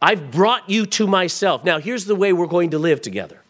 [0.00, 1.64] I've brought you to myself.
[1.64, 3.42] Now, here's the way we're going to live together.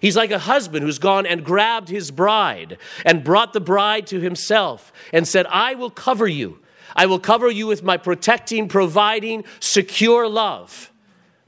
[0.00, 2.76] He's like a husband who's gone and grabbed his bride
[3.06, 6.60] and brought the bride to himself and said, I will cover you.
[6.94, 10.92] I will cover you with my protecting, providing, secure love.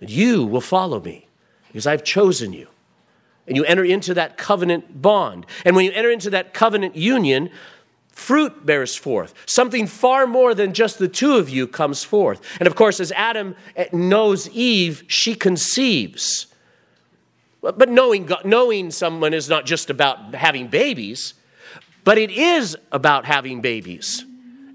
[0.01, 1.29] And you will follow me.
[1.69, 2.69] because I've chosen you.
[3.47, 5.47] And you enter into that covenant bond.
[5.65, 7.51] And when you enter into that covenant union,
[8.11, 9.35] fruit bears forth.
[9.47, 12.41] Something far more than just the two of you comes forth.
[12.59, 13.55] And of course, as Adam
[13.93, 16.47] knows Eve, she conceives.
[17.61, 21.35] But knowing, God, knowing someone is not just about having babies,
[22.05, 24.25] but it is about having babies.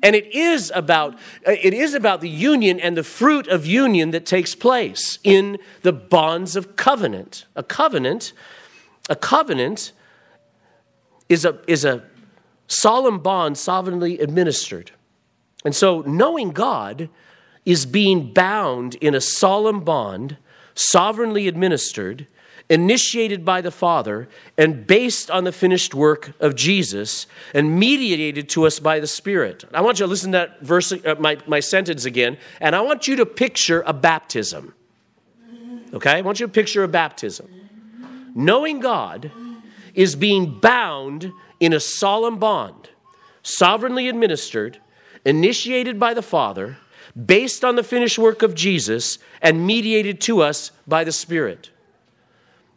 [0.03, 1.13] And it is about
[1.47, 5.57] uh, it is about the union and the fruit of union that takes place in
[5.83, 7.45] the bonds of covenant.
[7.55, 8.33] A covenant
[9.09, 9.91] a covenant
[11.29, 12.03] is a, is a
[12.67, 14.91] solemn bond sovereignly administered.
[15.63, 17.09] And so, knowing God
[17.65, 20.37] is being bound in a solemn bond,
[20.73, 22.27] sovereignly administered,
[22.69, 28.65] initiated by the Father, and based on the finished work of Jesus, and mediated to
[28.65, 29.65] us by the Spirit.
[29.73, 32.81] I want you to listen to that verse, uh, my, my sentence again, and I
[32.81, 34.73] want you to picture a baptism.
[35.93, 36.11] Okay?
[36.11, 37.60] I want you to picture a baptism
[38.35, 39.31] knowing God
[39.93, 42.89] is being bound in a solemn bond,
[43.43, 44.79] sovereignly administered,
[45.25, 46.77] initiated by the Father,
[47.25, 51.69] based on the finished work of Jesus, and mediated to us by the Spirit.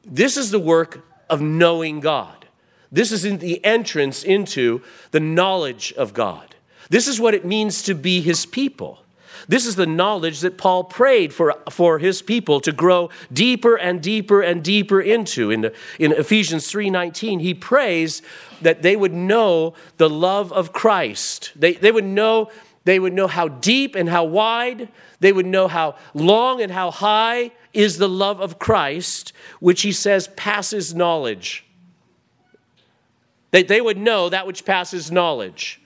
[0.05, 2.47] This is the work of knowing God.
[2.91, 6.55] This is the entrance into the knowledge of God.
[6.91, 9.04] This is what it means to be His people.
[9.49, 14.03] This is the knowledge that Paul prayed for, for his people to grow deeper and
[14.03, 15.51] deeper and deeper into.
[15.51, 18.23] In, in Ephesians 3:19, he prays
[18.63, 21.53] that they would know the love of Christ.
[21.57, 22.51] They, they would know
[22.85, 24.89] they would know how deep and how wide,
[25.21, 29.93] they would know how long and how high is the love of Christ, which he
[29.93, 31.65] says passes knowledge.
[33.53, 35.81] They, they would know that which passes knowledge.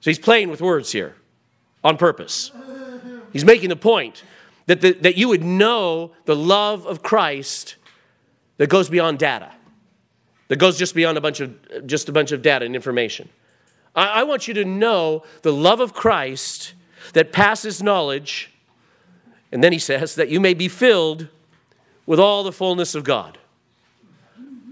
[0.00, 1.14] So he's playing with words here
[1.84, 2.50] on purpose.
[3.32, 4.24] He's making the point
[4.66, 7.76] that, the, that you would know the love of Christ
[8.58, 9.52] that goes beyond data,
[10.48, 13.28] that goes just beyond a bunch of, just a bunch of data and information.
[13.94, 16.74] I, I want you to know the love of Christ
[17.12, 18.50] that passes knowledge.
[19.50, 21.28] And then he says that you may be filled
[22.06, 23.38] with all the fullness of God,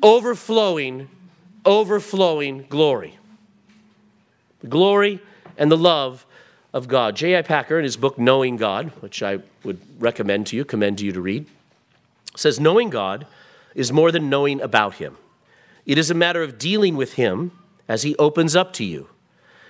[0.03, 1.09] overflowing,
[1.65, 3.19] overflowing glory.
[4.61, 5.21] The glory
[5.57, 6.27] and the love
[6.73, 7.17] of God.
[7.17, 7.43] J.I.
[7.43, 11.13] Packer, in his book Knowing God, which I would recommend to you, commend to you
[11.13, 11.47] to read,
[12.37, 13.27] says, Knowing God
[13.75, 15.17] is more than knowing about Him.
[15.87, 17.53] It is a matter of dealing with Him
[17.89, 19.09] as He opens up to you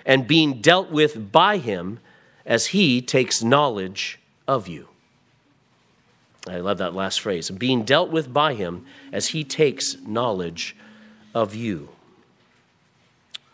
[0.05, 2.01] and being dealt with by Him
[2.45, 4.89] as He takes knowledge of you.
[6.49, 7.51] I love that last phrase.
[7.51, 10.77] Being dealt with by Him as He takes knowledge
[11.35, 11.91] of you.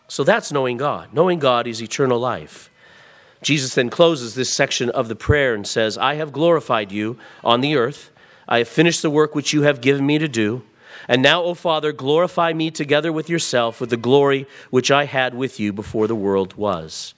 [0.07, 1.13] So that's knowing God.
[1.13, 2.69] Knowing God is eternal life.
[3.41, 7.61] Jesus then closes this section of the prayer and says, I have glorified you on
[7.61, 8.11] the earth.
[8.47, 10.63] I have finished the work which you have given me to do.
[11.07, 15.33] And now, O Father, glorify me together with yourself with the glory which I had
[15.33, 17.13] with you before the world was.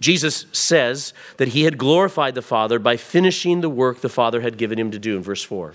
[0.00, 4.58] Jesus says that he had glorified the Father by finishing the work the Father had
[4.58, 5.74] given him to do in verse 4.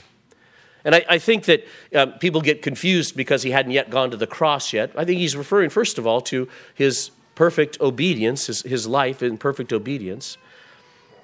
[0.83, 4.17] And I, I think that um, people get confused because he hadn't yet gone to
[4.17, 4.91] the cross yet.
[4.95, 9.37] I think he's referring, first of all, to his perfect obedience, his, his life in
[9.37, 10.37] perfect obedience.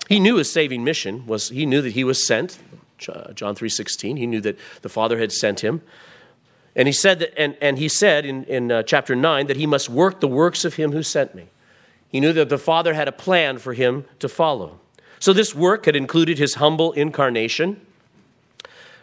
[0.10, 2.60] He knew his saving mission was he knew that he was sent.
[2.98, 4.18] John 3:16.
[4.18, 5.82] He knew that the Father had sent him.
[6.76, 9.66] And he said that, and, and he said in, in uh, chapter 9 that he
[9.66, 11.48] must work the works of him who sent me.
[12.10, 14.80] He knew that the Father had a plan for him to follow.
[15.20, 17.82] So this work had included his humble incarnation.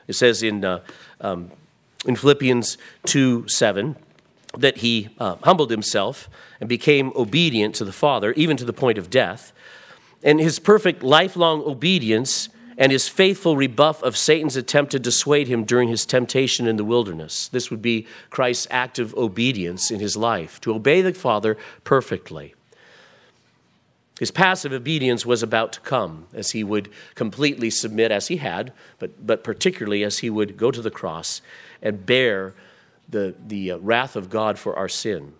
[0.06, 0.80] It says in, uh,
[1.20, 1.50] um,
[2.06, 3.96] in Philippians 2 7
[4.58, 6.28] that he uh, humbled himself
[6.60, 9.52] and became obedient to the Father, even to the point of death.
[10.22, 15.64] And his perfect lifelong obedience and his faithful rebuff of Satan's attempt to dissuade him
[15.64, 17.48] during his temptation in the wilderness.
[17.48, 22.54] This would be Christ's active obedience in his life, to obey the Father perfectly.
[24.18, 28.72] His passive obedience was about to come as he would completely submit, as he had,
[28.98, 31.42] but, but particularly as he would go to the cross
[31.82, 32.54] and bear
[33.08, 35.34] the, the uh, wrath of God for our sin.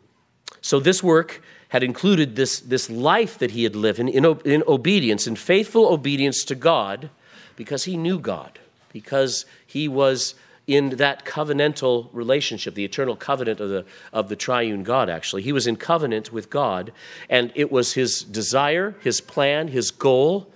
[0.60, 4.62] So this work had included this, this life that he had lived in, in, in
[4.66, 7.10] obedience, in faithful obedience to God,
[7.56, 8.58] because he knew God,
[8.92, 10.34] because he was
[10.66, 15.42] in that covenantal relationship, the eternal covenant of the, of the triune God, actually.
[15.42, 16.92] He was in covenant with God,
[17.28, 20.50] and it was his desire, his plan, his goal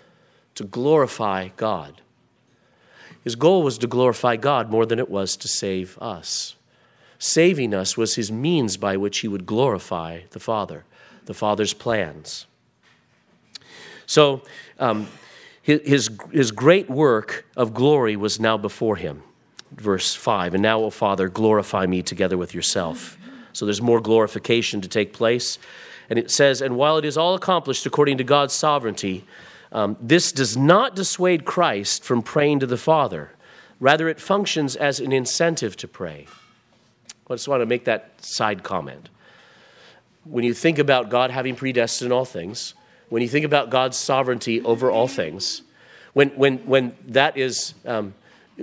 [0.55, 2.01] to glorify God.
[3.22, 6.55] His goal was to glorify God more than it was to save us.
[7.19, 10.85] Saving us was his means by which he would glorify the Father,
[11.25, 12.47] the Father's plans.
[14.07, 14.43] So,
[14.79, 15.09] um,
[15.62, 19.23] his, his great work of glory was now before him.
[19.71, 20.55] verse 5.
[20.55, 23.19] And now, O Father, glorify me together with yourself.
[23.53, 25.59] So there's more glorification to take place.
[26.09, 29.25] And it says, And while it is all accomplished according to God's sovereignty,
[29.71, 33.33] um, this does not dissuade Christ from praying to the Father.
[33.79, 36.27] Rather, it functions as an incentive to pray.
[37.31, 39.11] I just want to make that side comment.
[40.24, 42.74] When you think about God having predestined all things,
[43.09, 45.62] when you think about God's sovereignty over all things,
[46.14, 48.14] when, when, when that is um,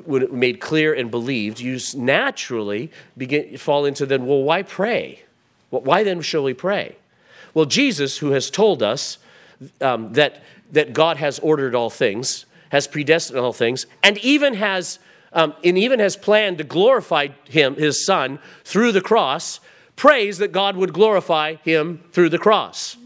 [0.07, 5.21] made clear and believed, you naturally begin fall into then, well, why pray?
[5.69, 6.95] Why then shall we pray?
[7.53, 9.17] Well, Jesus, who has told us
[9.81, 14.99] um, that, that God has ordered all things, has predestined all things, and even has
[15.35, 19.59] um, and even has planned to glorify him, his son, through the cross,
[19.95, 22.97] prays that God would glorify him through the cross.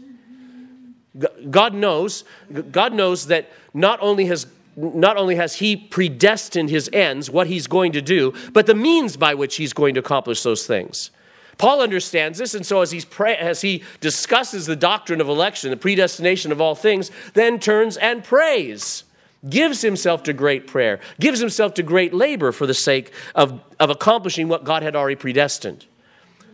[1.50, 2.24] God knows,
[2.70, 7.66] God knows that not only has not only has he predestined his ends, what he's
[7.66, 11.10] going to do, but the means by which he's going to accomplish those things.
[11.58, 15.70] Paul understands this, and so as, he's pray, as he discusses the doctrine of election,
[15.70, 19.04] the predestination of all things, then turns and prays,
[19.48, 23.90] gives himself to great prayer, gives himself to great labor for the sake of, of
[23.90, 25.86] accomplishing what God had already predestined.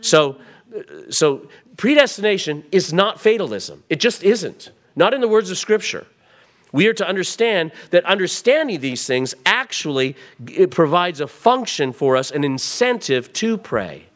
[0.01, 0.37] So,
[1.11, 3.83] so predestination is not fatalism.
[3.89, 4.71] It just isn't.
[4.95, 6.07] Not in the words of Scripture.
[6.73, 10.17] We are to understand that understanding these things actually
[10.71, 14.07] provides a function for us, an incentive to pray,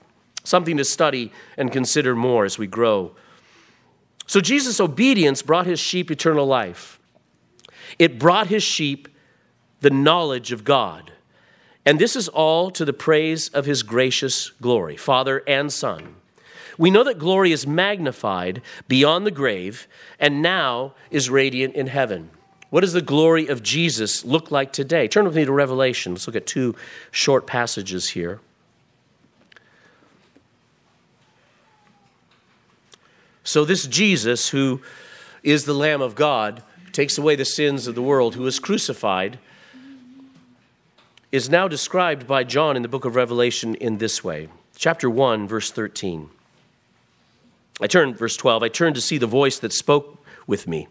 [0.45, 3.13] something to study and consider more as we grow.
[4.27, 7.00] So Jesus' obedience brought his sheep eternal life.
[7.99, 9.09] It brought his sheep
[9.81, 11.13] the knowledge of God.
[11.85, 16.17] And this is all to the praise of his gracious glory, Father and Son.
[16.79, 19.87] We know that glory is magnified beyond the grave
[20.19, 22.31] and now is radiant in heaven.
[22.71, 25.09] What does the glory of Jesus look like today?
[25.09, 26.13] Turn with me to Revelation.
[26.13, 26.77] Let's look at two
[27.11, 28.41] short passages here.
[33.43, 34.81] So, this Jesus, who
[35.43, 36.63] is the Lamb of God,
[36.93, 39.39] takes away the sins of the world, who was crucified,
[41.33, 44.49] is now described by John in the book of Revelation in this way.
[44.77, 46.29] Chapter 1, verse 13.
[47.81, 50.89] I turned, verse 12, I turned to see the voice that spoke with me.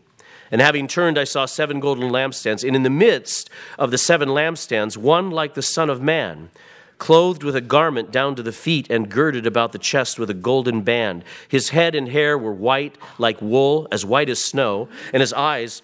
[0.51, 4.29] And having turned, I saw seven golden lampstands, and in the midst of the seven
[4.29, 6.49] lampstands, one like the Son of Man,
[6.97, 10.33] clothed with a garment down to the feet and girded about the chest with a
[10.33, 11.23] golden band.
[11.47, 15.81] His head and hair were white like wool, as white as snow, and his eyes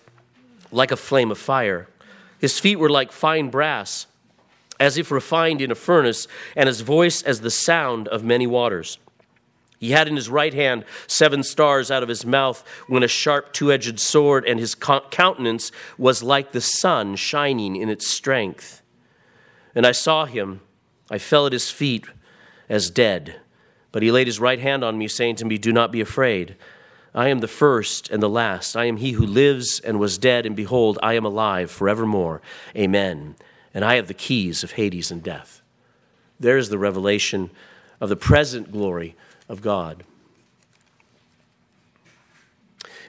[0.75, 1.87] like a flame of fire.
[2.39, 4.07] His feet were like fine brass,
[4.79, 8.99] as if refined in a furnace, and his voice as the sound of many waters.
[9.79, 13.53] He had in his right hand seven stars out of his mouth when a sharp
[13.53, 18.81] two edged sword, and his countenance was like the sun shining in its strength.
[19.73, 20.61] And I saw him,
[21.09, 22.05] I fell at his feet
[22.69, 23.41] as dead.
[23.91, 26.55] But he laid his right hand on me, saying to me, Do not be afraid.
[27.15, 28.75] I am the first and the last.
[28.75, 32.41] I am he who lives and was dead, and behold, I am alive forevermore.
[32.75, 33.35] Amen.
[33.73, 35.61] And I have the keys of Hades and death.
[36.37, 37.51] There's the revelation
[38.01, 39.15] of the present glory
[39.47, 40.03] of God.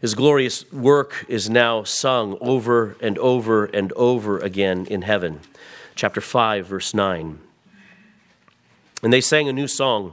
[0.00, 5.40] His glorious work is now sung over and over and over again in heaven.
[5.96, 7.40] Chapter 5, verse 9.
[9.02, 10.12] And they sang a new song.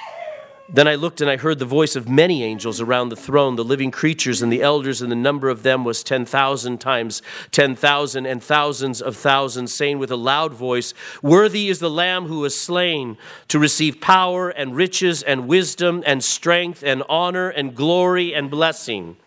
[0.73, 3.63] Then I looked and I heard the voice of many angels around the throne, the
[3.63, 8.41] living creatures and the elders, and the number of them was 10,000 times 10,000 and
[8.41, 13.17] thousands of thousands, saying with a loud voice, Worthy is the Lamb who was slain
[13.49, 19.17] to receive power and riches and wisdom and strength and honor and glory and blessing.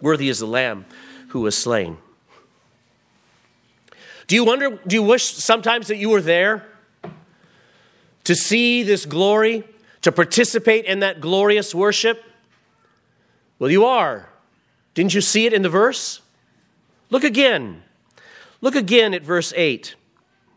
[0.00, 0.86] Worthy is the Lamb
[1.28, 1.98] who was slain.
[4.26, 6.69] Do you wonder, do you wish sometimes that you were there?
[8.30, 9.64] To see this glory,
[10.02, 12.22] to participate in that glorious worship?
[13.58, 14.28] Well, you are.
[14.94, 16.20] Didn't you see it in the verse?
[17.10, 17.82] Look again.
[18.60, 19.96] Look again at verse 8.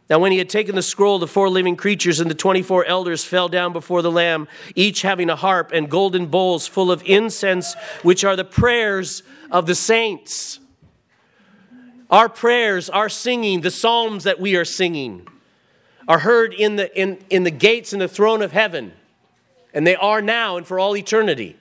[0.08, 3.26] Now, when he had taken the scroll, the four living creatures and the 24 elders
[3.26, 7.74] fell down before the Lamb, each having a harp and golden bowls full of incense,
[8.04, 10.60] which are the prayers of the saints.
[12.12, 15.28] Our prayers, our singing, the psalms that we are singing
[16.08, 18.94] are heard in the, in, in the gates and the throne of heaven,
[19.74, 21.58] and they are now and for all eternity.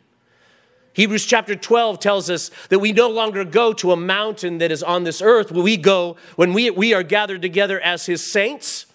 [0.94, 4.82] Hebrews chapter 12 tells us that we no longer go to a mountain that is
[4.82, 5.50] on this earth.
[5.50, 8.86] We go, when we, we are gathered together as his saints,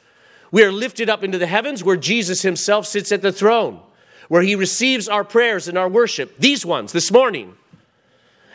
[0.52, 3.80] we are lifted up into the heavens where Jesus himself sits at the throne,
[4.28, 6.38] where he receives our prayers and our worship.
[6.38, 7.56] These ones this morning.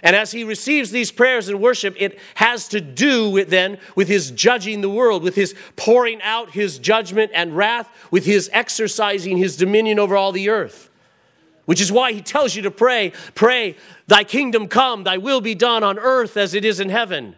[0.02, 4.08] And as he receives these prayers and worship, it has to do with then with
[4.08, 9.36] his judging the world, with his pouring out his judgment and wrath, with his exercising
[9.36, 10.90] his dominion over all the earth.
[11.66, 13.76] Which is why he tells you to pray, pray,
[14.08, 17.36] thy kingdom come, thy will be done on earth as it is in heaven.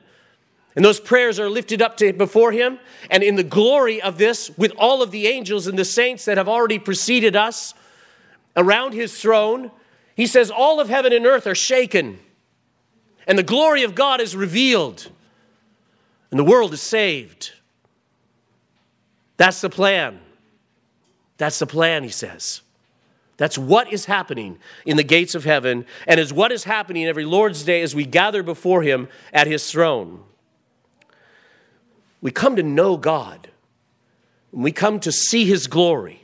[0.75, 4.51] And those prayers are lifted up to before him, and in the glory of this,
[4.57, 7.75] with all of the angels and the saints that have already preceded us
[8.57, 9.71] around his throne,
[10.17, 12.19] he says, All of heaven and earth are shaken
[13.27, 15.11] and the glory of God is revealed,
[16.31, 17.53] and the world is saved.
[19.37, 20.21] That's the plan.
[21.39, 22.61] That's the plan, he says.
[23.37, 27.25] That's what is happening in the gates of heaven, and is what is happening every
[27.25, 30.23] Lord's Day as we gather before him at his throne.
[32.21, 33.51] We come to know God,
[34.53, 36.21] we come to see his glory.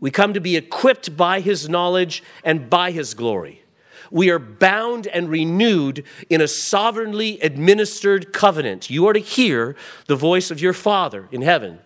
[0.00, 3.64] We come to be equipped by his knowledge and by his glory
[4.10, 8.90] we are bound and renewed in a sovereignly administered covenant.
[8.90, 11.80] You are to hear the voice of your Father in heaven.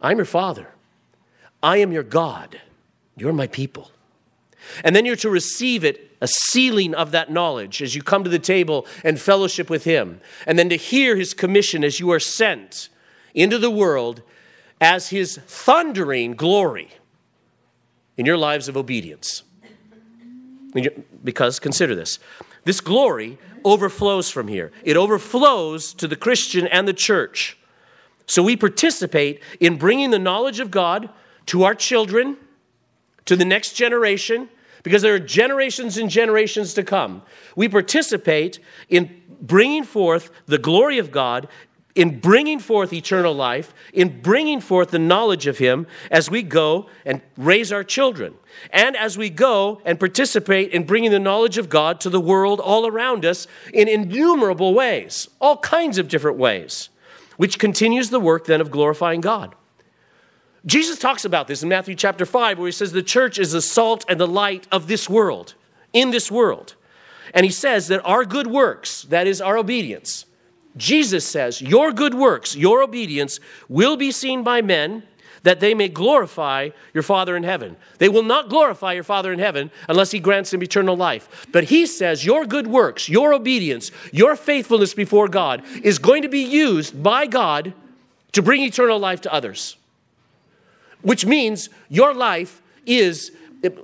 [0.00, 0.68] I'm your Father.
[1.62, 2.60] I am your God.
[3.16, 3.90] You're my people.
[4.84, 8.30] And then you're to receive it, a sealing of that knowledge as you come to
[8.30, 10.20] the table and fellowship with Him.
[10.46, 12.88] And then to hear His commission as you are sent
[13.34, 14.22] into the world
[14.80, 16.90] as His thundering glory
[18.16, 19.42] in your lives of obedience.
[21.24, 22.18] Because consider this
[22.64, 27.56] this glory overflows from here, it overflows to the Christian and the church.
[28.26, 31.08] So we participate in bringing the knowledge of God
[31.46, 32.36] to our children,
[33.24, 34.48] to the next generation,
[34.82, 37.22] because there are generations and generations to come.
[37.54, 38.58] We participate
[38.88, 41.48] in bringing forth the glory of God
[41.96, 46.88] in bringing forth eternal life, in bringing forth the knowledge of Him as we go
[47.06, 48.34] and raise our children,
[48.70, 52.60] and as we go and participate in bringing the knowledge of God to the world
[52.60, 56.90] all around us in innumerable ways, all kinds of different ways,
[57.38, 59.54] which continues the work then of glorifying God.
[60.66, 63.62] Jesus talks about this in Matthew chapter 5, where he says the church is the
[63.62, 65.54] salt and the light of this world,
[65.94, 66.74] in this world.
[67.32, 70.26] And he says that our good works, that is our obedience,
[70.76, 75.02] Jesus says, Your good works, your obedience will be seen by men
[75.42, 77.76] that they may glorify your Father in heaven.
[77.98, 81.46] They will not glorify your Father in heaven unless He grants them eternal life.
[81.52, 86.28] But He says, Your good works, your obedience, your faithfulness before God is going to
[86.28, 87.72] be used by God
[88.32, 89.76] to bring eternal life to others.
[91.02, 93.30] Which means your life is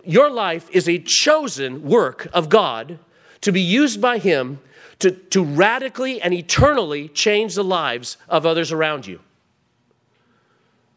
[0.05, 2.99] your life is a chosen work of God
[3.41, 4.61] to be used by Him
[5.03, 9.21] to, to radically and eternally change the lives of others around you.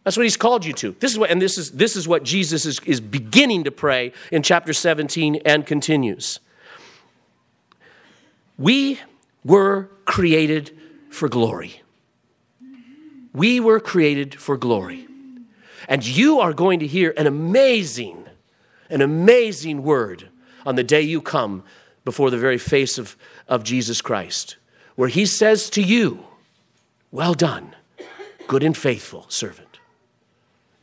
[0.03, 0.95] That's what he's called you to.
[0.99, 4.13] This is what, and this is, this is what Jesus is, is beginning to pray
[4.31, 6.39] in chapter 17 and continues.
[8.57, 8.99] We
[9.43, 10.77] were created
[11.09, 11.81] for glory.
[13.33, 15.07] We were created for glory.
[15.89, 18.25] And you are going to hear an amazing,
[18.91, 20.29] an amazing word
[20.65, 21.63] on the day you come
[22.05, 24.55] before the very face of, of Jesus Christ,
[24.95, 26.25] where he says to you,
[27.11, 27.75] Well done,
[28.47, 29.79] good and faithful servant.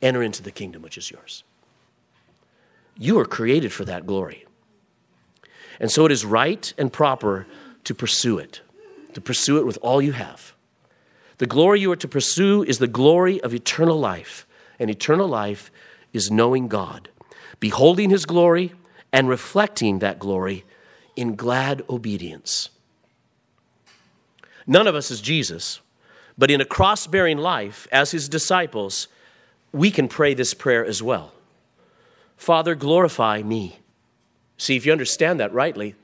[0.03, 1.45] Enter into the kingdom which is yours.
[2.99, 4.45] You are created for that glory.
[5.81, 7.47] And so it is right and proper
[7.85, 8.61] to pursue it,
[9.15, 10.55] to pursue it with all you have.
[11.39, 14.47] The glory you are to pursue is the glory of eternal life,
[14.79, 15.71] and eternal life
[16.13, 17.09] is knowing God,
[17.59, 18.73] beholding his glory,
[19.13, 20.65] and reflecting that glory
[21.17, 22.71] in glad obedience.
[24.67, 25.81] None of us is Jesus,
[26.39, 29.09] but in a cross bearing life as his disciples,
[29.73, 31.33] we can pray this prayer as well
[32.37, 33.79] Father, glorify me.
[34.57, 35.95] See, if you understand that rightly,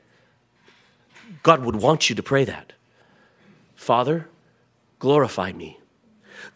[1.43, 2.73] God would want you to pray that.
[3.75, 4.29] Father,
[4.99, 5.79] glorify me.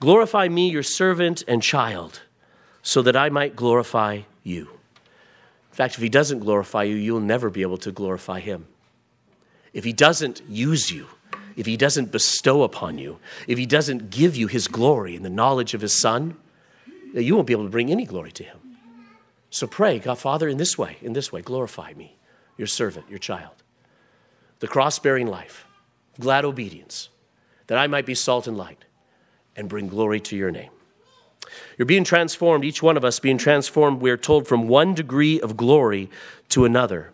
[0.00, 2.22] Glorify me, your servant and child,
[2.82, 4.68] so that I might glorify you.
[5.72, 8.66] In fact, if he doesn't glorify you, you'll never be able to glorify him.
[9.72, 11.08] If he doesn't use you,
[11.56, 13.18] if he doesn't bestow upon you,
[13.48, 16.36] if he doesn't give you his glory and the knowledge of his son,
[17.14, 18.58] you won't be able to bring any glory to him.
[19.48, 22.16] So pray, God, Father, in this way, in this way, glorify me,
[22.58, 23.62] your servant, your child.
[24.60, 25.64] The cross bearing life,
[26.20, 27.08] glad obedience,
[27.66, 28.84] that I might be salt and light
[29.56, 30.70] and bring glory to your name.
[31.78, 35.40] You're being transformed, each one of us being transformed, we are told, from one degree
[35.40, 36.10] of glory
[36.50, 37.12] to another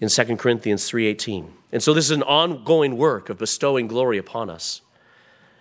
[0.00, 1.52] in 2 Corinthians 3:18.
[1.72, 4.80] And so this is an ongoing work of bestowing glory upon us.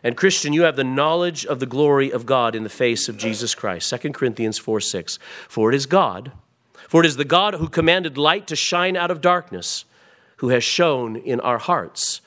[0.03, 3.17] And Christian, you have the knowledge of the glory of God in the face of
[3.17, 3.89] Jesus Christ.
[3.89, 5.19] 2 Corinthians 4 6.
[5.49, 6.31] For it is God,
[6.87, 9.85] for it is the God who commanded light to shine out of darkness,
[10.37, 12.21] who has shone in our hearts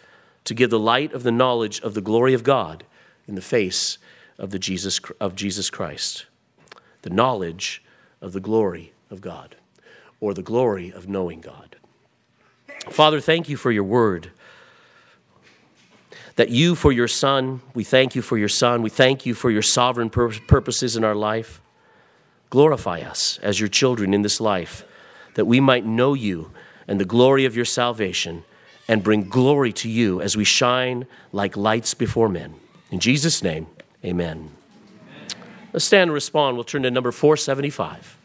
[0.45, 2.85] to give the light of the knowledge of the glory of God
[3.27, 3.99] in the face
[4.41, 6.26] of, the Jesus, of Jesus Christ.
[7.03, 7.84] The knowledge
[8.20, 9.55] of the glory of God,
[10.20, 11.76] or the glory of knowing God.
[12.88, 14.32] Father, thank you for your word.
[16.36, 18.82] That you, for your Son, we thank you for your Son.
[18.82, 21.61] We thank you for your sovereign pur- purposes in our life.
[22.49, 24.84] Glorify us as your children in this life,
[25.34, 26.51] that we might know you
[26.88, 28.45] and the glory of your salvation
[28.88, 32.55] and bring glory to you as we shine like lights before men.
[32.91, 33.68] In Jesus' name,
[34.05, 34.51] amen.
[35.73, 36.57] Let's stand and respond.
[36.57, 38.17] We'll turn to number 475.